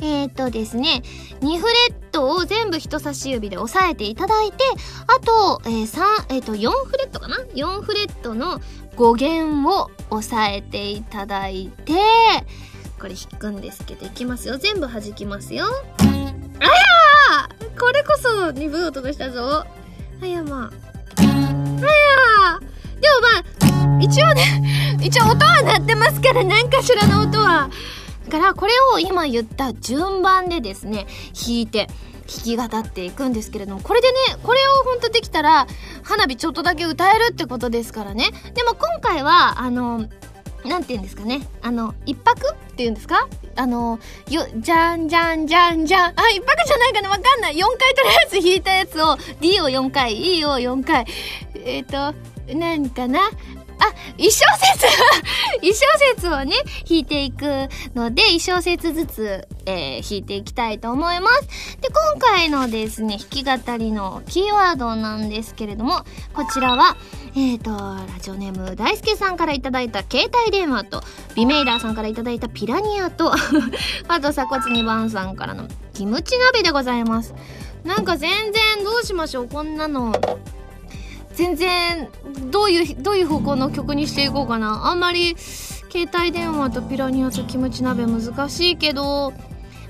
[0.01, 1.01] えっ、とですね、
[1.41, 4.63] 2フレットを全部人差し指で押さえていただいて、
[5.07, 8.61] あと、えー、3、えっ、と、4フレットかな ?4 フレットの
[8.99, 11.93] 5弦を押さえていただいて、
[12.99, 14.57] これ弾くんですけど、いきますよ。
[14.57, 15.67] 全部弾きますよ。
[15.99, 19.63] あやーこれこそ鈍い音がしたぞ。
[20.21, 21.29] あやまあや
[22.99, 27.69] でもまあ一応ね一応音は鳴ってますから何かしらの音は
[28.25, 31.87] だからこれを今言った順番でですね弾いて
[32.29, 35.67] き語っていくんですけれどもこれでねこれを本当できたら
[36.03, 38.31] 花火ちょっとだけ歌えるってことですからね。
[38.53, 40.07] でも今回はあの
[40.65, 41.47] なんて言うんですかね。
[41.61, 43.27] あの一泊っていうんですか？
[43.55, 46.19] あのよじゃんじゃんじゃんじゃん。
[46.19, 47.09] あ一泊じゃないかな。
[47.09, 47.55] わかんない。
[47.55, 51.05] 4回とりあえず弾いたやつを D を4回 E を4回。
[51.55, 52.17] えっ、ー、と
[52.53, 53.29] 何かな？
[53.79, 54.87] あ、一小節
[55.61, 56.55] 一小節をね、
[56.87, 61.77] 弾いていくので、一小節ずつ、えー、弾いていきたいと思います。
[61.81, 66.97] で、今回のですね、弾き語りのキーワードなんですけれども、こちらは、
[67.35, 71.01] えっ、ー、と、ラジオネーム大輔さんからいただいた携帯電話と、
[71.35, 73.31] ビメイラーさんからいただいたピラニアと、
[74.07, 77.33] あと鎖骨2番さんからのキムチ鍋でございます。
[77.83, 80.13] なんか全然どうしましょうこんなの
[81.39, 82.09] 全然
[82.51, 84.87] どういうどういう方向の曲にしていこうかな。
[84.87, 89.31] あんまり携帯電話とピラニアとキムチ鍋難しいけど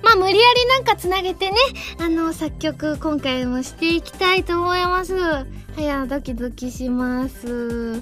[0.04, 1.58] まあ無理やりなんかつなげてね
[1.98, 5.16] あの作曲今回もしていきたいと思います。
[5.16, 5.46] は
[5.80, 7.94] やドキドキします。
[7.96, 8.00] は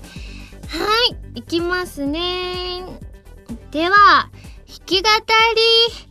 [1.33, 2.83] いいきますね。
[3.71, 4.29] では
[4.67, 6.06] 弾き語り。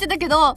[0.00, 0.56] ってたけど、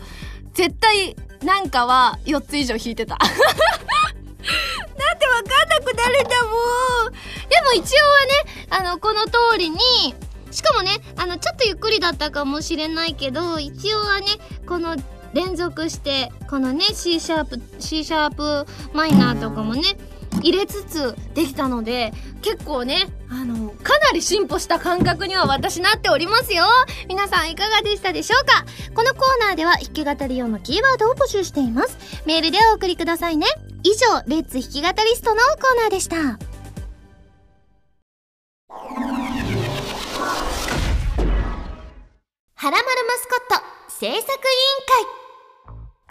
[0.53, 3.17] 絶対なんかは4つ以上弾いてた。
[3.19, 7.11] だってわかんなくなるんだもん。
[7.49, 8.31] でも一応はね、
[8.69, 9.77] あの、この通りに、
[10.51, 14.27] しかもね、あの、ちょっとゆっくりだったかもしれないけど、一応はね、
[14.67, 14.95] この
[15.33, 19.81] 連続して、このね、C シャープ、C シャープマイナーとかもね、
[20.43, 26.65] 入れつつできたので、結構ね、あの、かなり進歩した感覚には私なっておりますよ。
[27.07, 28.65] 皆さんいかがでしたでしょうか？
[28.93, 31.97] このコーナーでは弾き語り用のキーワードを募集しています。
[32.25, 33.47] メールでお送りくださいね。
[33.83, 36.17] 以上、レッツ弾き語りストのコーナーでした。
[42.55, 45.22] はらまるマスコット制作委員会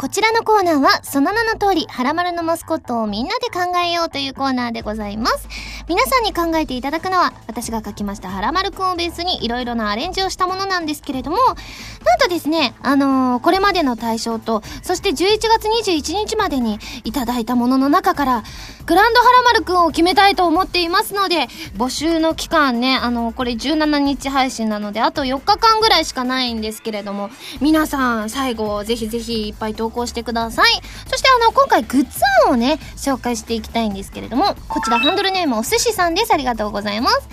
[0.02, 5.48] こちらのコーナーは、その名の通り、ハラマルのマスコットをみんなで考えようというコーナーでございます。
[5.88, 18.44] 皆さんに考えていただくのは、私が書きましたハラマルくんをベースにいろいろなアレンジをしたものなんですけれども、なんとですね、あのー、これまでの対象と、そして11月21日までにいただいたものの中から、
[18.86, 30.72] グランドハラマルくんを決めたいと思っていますので、募集の期間ね、あのー、これ17日配信なので、あと4日間ぐらいしかないんですけれども、皆さん、最後、ぜひぜひいっぱい投稿してください。
[31.08, 32.08] そしてあの、今回グッズ
[32.46, 36.34] 案をね、紹介していきたいんですけれども、こちらハンドルネームお寿司さんです。
[36.34, 37.28] ありがとうございます。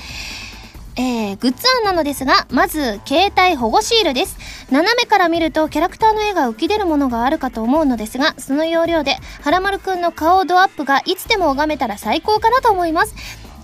[0.96, 4.38] えー、グッズ案なのですが、まず、携帯保護シールです。
[4.70, 13.16] 斜めから見るとキャラクターの絵が浮き出るものがあるかと思うのですが、その要領で、はらまるくんの顔ドアップがいつでも拝めたら最高かなと思います。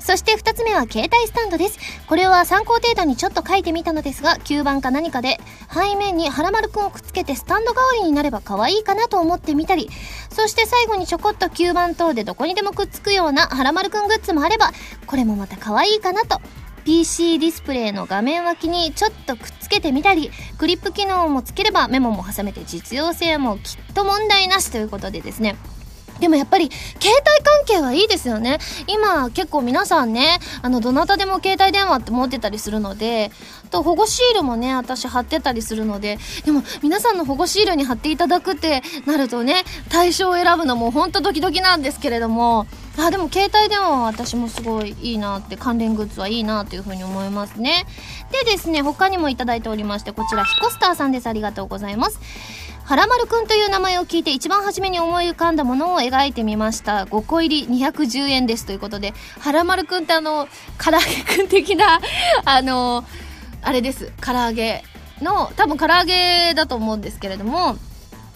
[0.05, 1.79] そして2つ目は携帯スタンドです。
[2.05, 5.39] これは参考程度にちょっと書いてみたのですが、吸盤か何かで
[5.73, 9.89] 背面にはらまるくんをくっつけてスタンド代わりになれば可愛いかなと思ってみたり、
[10.29, 14.73] そして最後にちょこっと吸盤等でどこにでもくっつくようなはらまるくんグッズもあれば、
[15.07, 16.39] これもまた可愛いかなと
[16.83, 25.55] PC ディスプレイの画面脇にちょっとくっつけてみたり、クリップ機能もつければメモも挟めて実用性もきっと問題なしということでですね。
[26.19, 28.59] でもやっぱり携帯関係はいいですよね。
[28.87, 33.31] 今結構皆さんね、あのどなたでも携帯電話って持ってたりするので
[33.65, 47.85] あ、と保護シールもね、私貼ってたりするので、でも皆さんの保護シールに貼っていただくってなるとね、対象を選ぶのもほんとドキドキなんですけれども、あでも携帯電話は私もすごいいいなって関連グッズはいいなっていうふうに思いますね。
[48.31, 51.27] でですね他にもいただいておりましてこちらヒコスターさんです。
[51.27, 52.19] ありがとうございます。
[52.85, 57.05] はらまるくんという名前を聞いて一番初めに思い浮かんだものを描いてみました。
[57.05, 61.99] 5個入り210円ですということで、はらまるくんってあの、唐揚げくん的な、
[62.45, 63.03] あの、
[63.63, 64.11] あれです。
[64.21, 64.83] 唐揚げ
[65.19, 67.75] の、多分唐揚げだと思うんですけれども、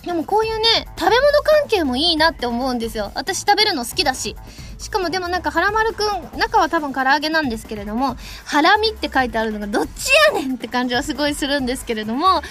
[0.03, 3.11] でもこういうね、食べ物関係もいいなって思うんですよ。
[3.13, 4.35] 私食べるの好きだし。
[4.79, 8.15] しかもでもなんか、はらまるくん、中は多分唐揚げなんですけれども、
[8.45, 12.41] ハラミって書いてあるのがどっちやねんって感じはすごいするんですけれども、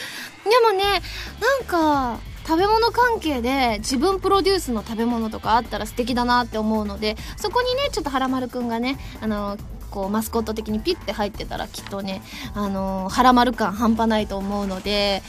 [0.44, 1.02] でもね
[1.40, 9.58] なんか食べ物関係で自分プロデュースの食べ物とかあったら素敵だなって思うのでそこにねちょっとはらまるくんがねあの
[9.90, 12.22] こうマスコット的にピッて入ってたらきっとね
[12.54, 15.22] あのはらまる感半端ないと思うので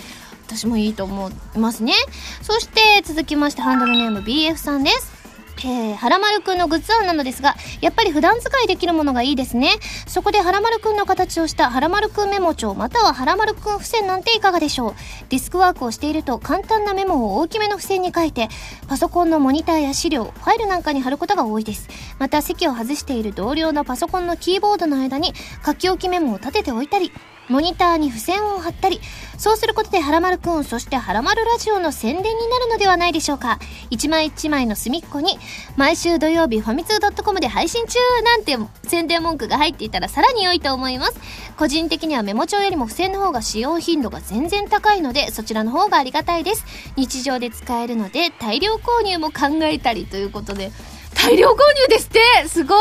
[0.48, 1.94] 私もいいと思いますね。
[2.42, 5.19] そして続きましてハンドルネーム BF さんです。
[5.62, 9.72] えー、はらまるくんのグッズ案なのですが、やっぱり普段使いできるものがいいですね。
[10.08, 14.96] そこではらまるくんの形をしたはらまるくんメモ帳またははらまるくん付箋なんていかがでしょう
[15.30, 18.48] ディスクワークをしていると簡単なメモを大きめの付箋に書いて、
[18.88, 21.90] パソコンのモニターや資料、ファイルなんかに貼ることが多いです。
[22.20, 25.34] また席を外している同僚のパソコンのキーボードの間に
[25.66, 27.12] 書き置きメモを立てておいたり、
[27.50, 29.02] モニターに付箋を貼ったり、
[29.38, 33.60] そうすることではらまるくん、そしてはらまるラジオの宣伝になるのではないでしょうか。
[33.90, 35.40] 一枚一枚の隅っこに、
[35.76, 41.20] 毎週土曜日ファミツー .com で配信中なんて宣伝文句が入っていたらさらに良いと思います。
[41.58, 46.66] 個人的にはメモ帳よりも付箋の方が使用頻度が全然高いので、そちらの方がありがたいです。
[46.96, 50.72] 日常で使えるので、大量購入も考えたりということで、
[51.16, 52.80] 大量購入ですってすごい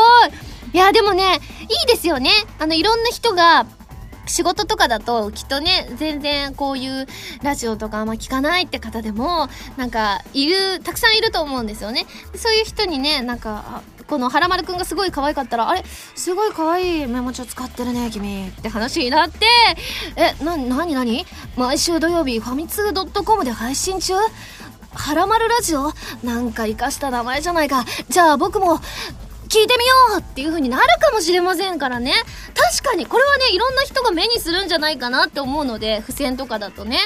[0.71, 2.29] いや、でもね、いいですよね。
[2.59, 3.65] あの、いろんな人が、
[4.29, 7.07] 仕事とかだときっとね全然こういう
[7.43, 12.05] ラジオとかあんま聞かないって方でもなんかいるたくさんいると思うんですよね。
[12.35, 15.83] そういう人にねなんかこのはらまるくんがすごい可愛かったらあれ
[16.15, 19.45] すごい可愛いメモ帳使ってるね君って話になって
[20.15, 21.25] えな何何？
[21.55, 24.13] 毎週土曜日ファミツー .com で配信中？
[24.91, 25.93] はらまるラジオ？
[26.23, 27.85] なんか活かした名前じゃないか。
[28.09, 28.79] じゃあ僕も
[29.49, 32.13] 聞いてみようっていう風になるかもしれませんからね。
[32.53, 36.99] 確かに、これはね、いろんな人が目にするんじゃないかなって思うので、付箋とかだとね。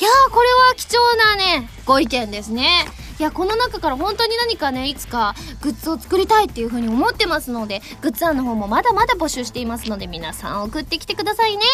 [0.00, 2.68] いやー、これは貴重なね、ご意見ですね。
[3.18, 11.64] いやこの中から本当に何かねいつかグッズを作りたいっていう風に思ってますのでグッズ案の方もまだまだ募集していますので皆さん送ってきてくださいね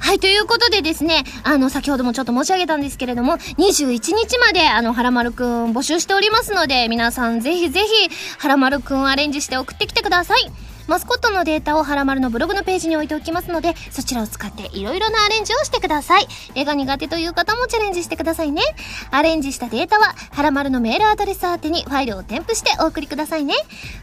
[0.00, 10.50] はいということでですねあの先ほどもちょっと申し上げたんですけれども21日まであのはらまるくん募集しておりますので皆さんぜひぜひはらまるくんアレンジして送ってきてください
[10.86, 16.26] マスコットのデータをはらまるのブログのページに置いておきますので、そちらを使っていろいろなアレンジをしてください。
[16.54, 18.62] 絵が苦手という方もチャレンジしてくださいね。
[19.10, 23.54] アレンジしたデータは、はらまるのメールアドレス宛てにファイルを添付してお送りくださいね。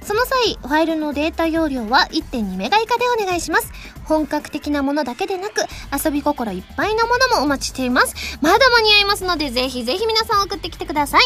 [0.02, 3.72] その際、ファイルのデータ容量は1.2メガ以下でお願いします。
[4.06, 5.62] 本格的なものだけでなく、
[5.94, 8.38] 遊び心いっぱいのものもお待ちしています。
[8.42, 11.22] まだ間に合いますので、ぜひぜひ皆さん送ってきてください。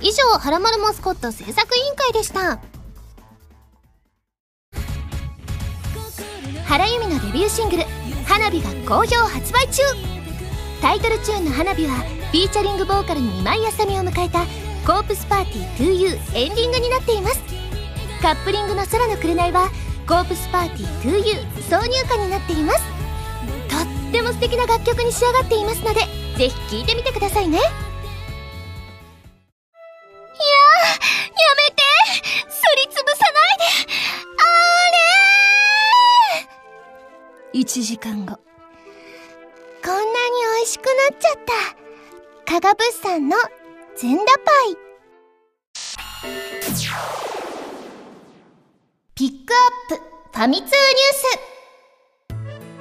[0.00, 2.77] 以上、はらまるマスコット制作委員会でした。
[6.68, 7.84] 原由美のデビューシングル
[8.28, 9.82] 「花火」が好評発売中。
[10.82, 14.40] タイトルチューンの「花火」はフィーチャリングボーカルに今井あさみを迎えた
[14.86, 17.40] 「コープスパーティー 2U」エンディングになっています。
[18.20, 19.70] カップリングの「空の紅」は
[20.06, 22.82] 「コープスパーティー 2U」挿入歌になっています。
[23.70, 26.00] とっても素敵な楽曲に仕上がっていますので
[26.36, 27.60] ぜひ聴いてみてくださいね。
[37.54, 38.38] 1時間後。
[39.84, 40.04] こんなに
[40.56, 41.32] 美味しくなっちゃっ
[42.46, 42.54] た。
[42.54, 43.36] 加賀物産の
[43.96, 44.88] 全裸パイ。
[49.14, 49.52] ピック
[49.90, 50.74] アップファミ通ニュー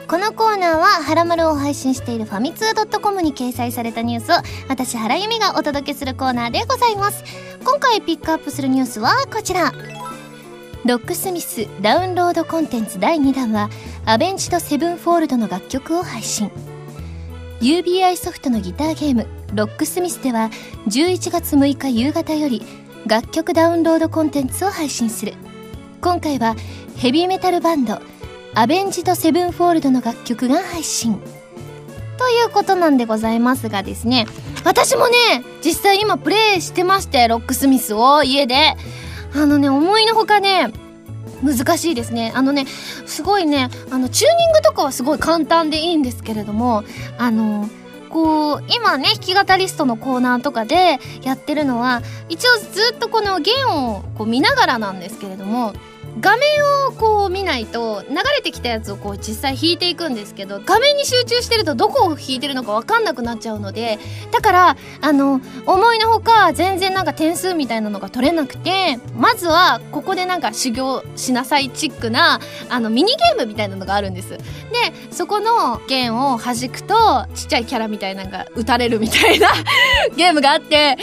[0.03, 4.35] スこのコーナーは、ハラマルを配信しているファミツー .com に掲載されたニュースを、
[4.69, 7.23] 私、原由美がお届けするコーナーでございます。
[7.63, 9.73] 今回ピックアップするニュースはこちら。
[10.87, 13.69] ロックスミスダウンロードコンテンツ第2弾は
[14.05, 16.49] アベンジドセブンフォールドの楽曲を配信。
[17.59, 20.49] UBI ソフトのギターゲームロックスミスでは
[20.87, 22.61] 11月6日夕方より
[23.05, 25.33] 楽曲ダウンロードコンテンツを配信する。
[25.99, 26.55] 今回は
[26.95, 27.99] ヘビーメタルバンド
[28.55, 31.19] アベンジドセブンフォールドの楽曲が配信。
[32.17, 34.25] ということなんでございますがですね
[34.63, 38.77] 私もね実際今プレイしてましてロックスミスを家で。
[39.33, 40.71] あのね思いのほかね
[41.43, 42.31] 難しいですね。
[42.35, 42.65] あのね
[43.05, 46.83] すごいねあのチューニングとかはすごい簡単でいいんですけれども
[47.17, 47.69] あの
[48.09, 55.73] こう今ね弾き語りストのコーナーとかでやってるのは一応ずっとこの弦をこう見ながらなんですけれども
[56.19, 56.41] 画面
[56.87, 63.99] をこう見ないと流れてきたやつをこう実際弾いていくんですけど画面に集中してるとどこを弾いてるのか分かんなくなっちゃうので
[64.31, 72.39] だからあの思いのほか全然なんか点数みたいなのが取れなくてまずはここでなんか修行しなさいチックな
[72.69, 74.29] あのミニゲームみたいなのがあるんです。
[74.29, 74.37] で
[75.11, 79.49] そこの弦を弾くとちっちゃいキャラみたいなのが撃たれるみたいな
[80.15, 80.97] ゲームがあってあれを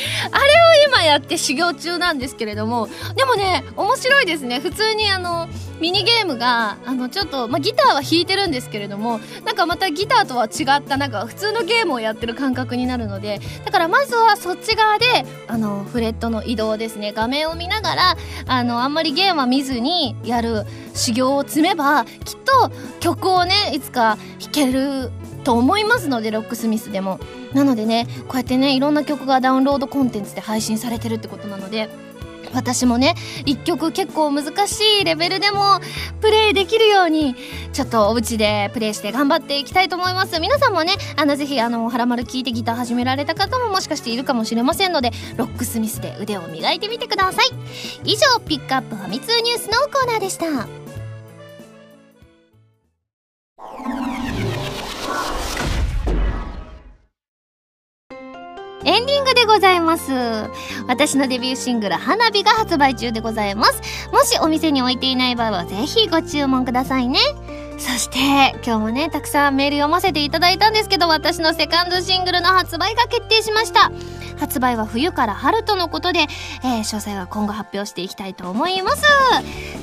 [0.88, 4.60] 今やって修行中なんですけれどもでもね面白いですね。
[4.60, 5.48] 普通ににあの
[5.80, 15.04] ミニゲームがあのちょっと、まあ、ギターは弾いてるんですけれどもなんかまたギターとは違ったなんか普通のゲームをやってる感覚になるのでだからまずはそっち側で
[15.46, 17.12] あのフレットの移動ですね。
[17.12, 25.10] 画面を見ながらあのあんまりゲームは見ずにやる修行を積めばきっと曲をねいつか弾ける
[25.44, 27.20] と思いますのでロックスミスでも。
[27.52, 31.88] なのでねこうやってねいろんな曲がダウンロードコンテンツで配信されてるってことなので
[32.54, 35.80] 私もね一曲結構難しいレベルでも
[36.20, 37.34] プレイできるように
[37.72, 40.40] ちょっとお家でプレイして頑張っていきたいと思います。
[40.40, 47.46] 皆さんもねあのぜひあのハラマル聞いてギター始められた方ももしかしているかもしれませんのでロックスミスで腕を磨いてみてください。
[48.04, 50.68] 以上ピックアップファミ通ニュースのコーナーでした。
[58.84, 60.12] エンディングでございます。
[60.86, 64.08] 私のデビューシングル、花火が発売中でございます。
[64.12, 67.18] もしお店に置いていない場合は、ぜひご注文くださいね。
[67.78, 68.18] そして、
[68.64, 73.90] 今日もね、たくさんメール読ませていただいたんですけど、私のセカンドシングルの発売が決定しました。
[74.38, 79.02] 発売は冬から春とのことで、えー、詳細は今後発表していきたいと思います。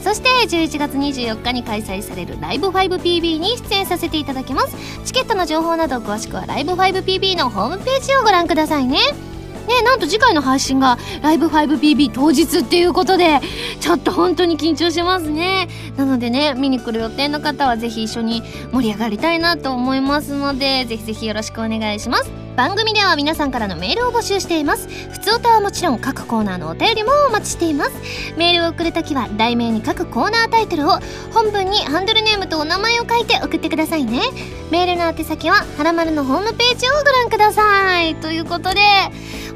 [0.04, 4.76] そして11月24日に開催されるライブ 5PB に出演させていただきます。
[5.06, 9.31] チケットの情報など詳しくはライブ 5PB のホームページをご覧くださいね。
[9.68, 13.40] ね、なんと次回の配信がライブ 5PB 当日っていうことで、
[13.80, 15.68] ちょっと本当に緊張しますね。
[15.98, 22.51] なのでね、見に来る予定の方は是非一緒に盛り上がりたいなと思いますので、是非是非よろしくお願いします。
[22.56, 24.88] 番組では皆さんからのメールを募集しています。
[25.10, 27.92] 普通歌はもちろん各コーナーのお便りもお待ちしています。
[28.38, 31.00] メールを送るときは題名に各コーナータイトルを
[31.34, 34.22] 本文にハンドルネームとお名前を書いて送ってくださいね。
[34.70, 38.16] メールの宛先ははらまるのホームページをご覧ください。
[38.16, 38.82] ということで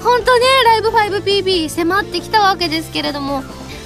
[0.02, 3.44] 本当ねライブ 5PB 迫ってきたわけですけれども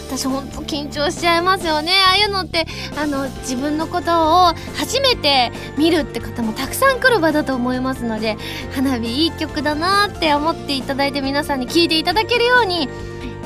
[0.09, 1.91] 私ほんと緊張しちゃいますよね。
[2.07, 2.65] ああいうのって
[2.97, 8.35] あの自分のことを初めて見るって方もたくさん来る場だと思いますので
[8.73, 12.89] 花火いい曲だなって思っていただいて皆さんに聴いていただけるように、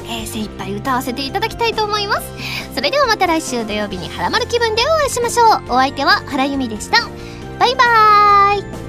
[0.05, 2.31] えー、精一杯歌わせていただきたいと思います。
[2.73, 5.47] それではまた来週土曜日にハラマル気分でお会いしましょう。
[5.47, 7.01] お相手は原由美でした。
[7.59, 8.82] バイバーイ。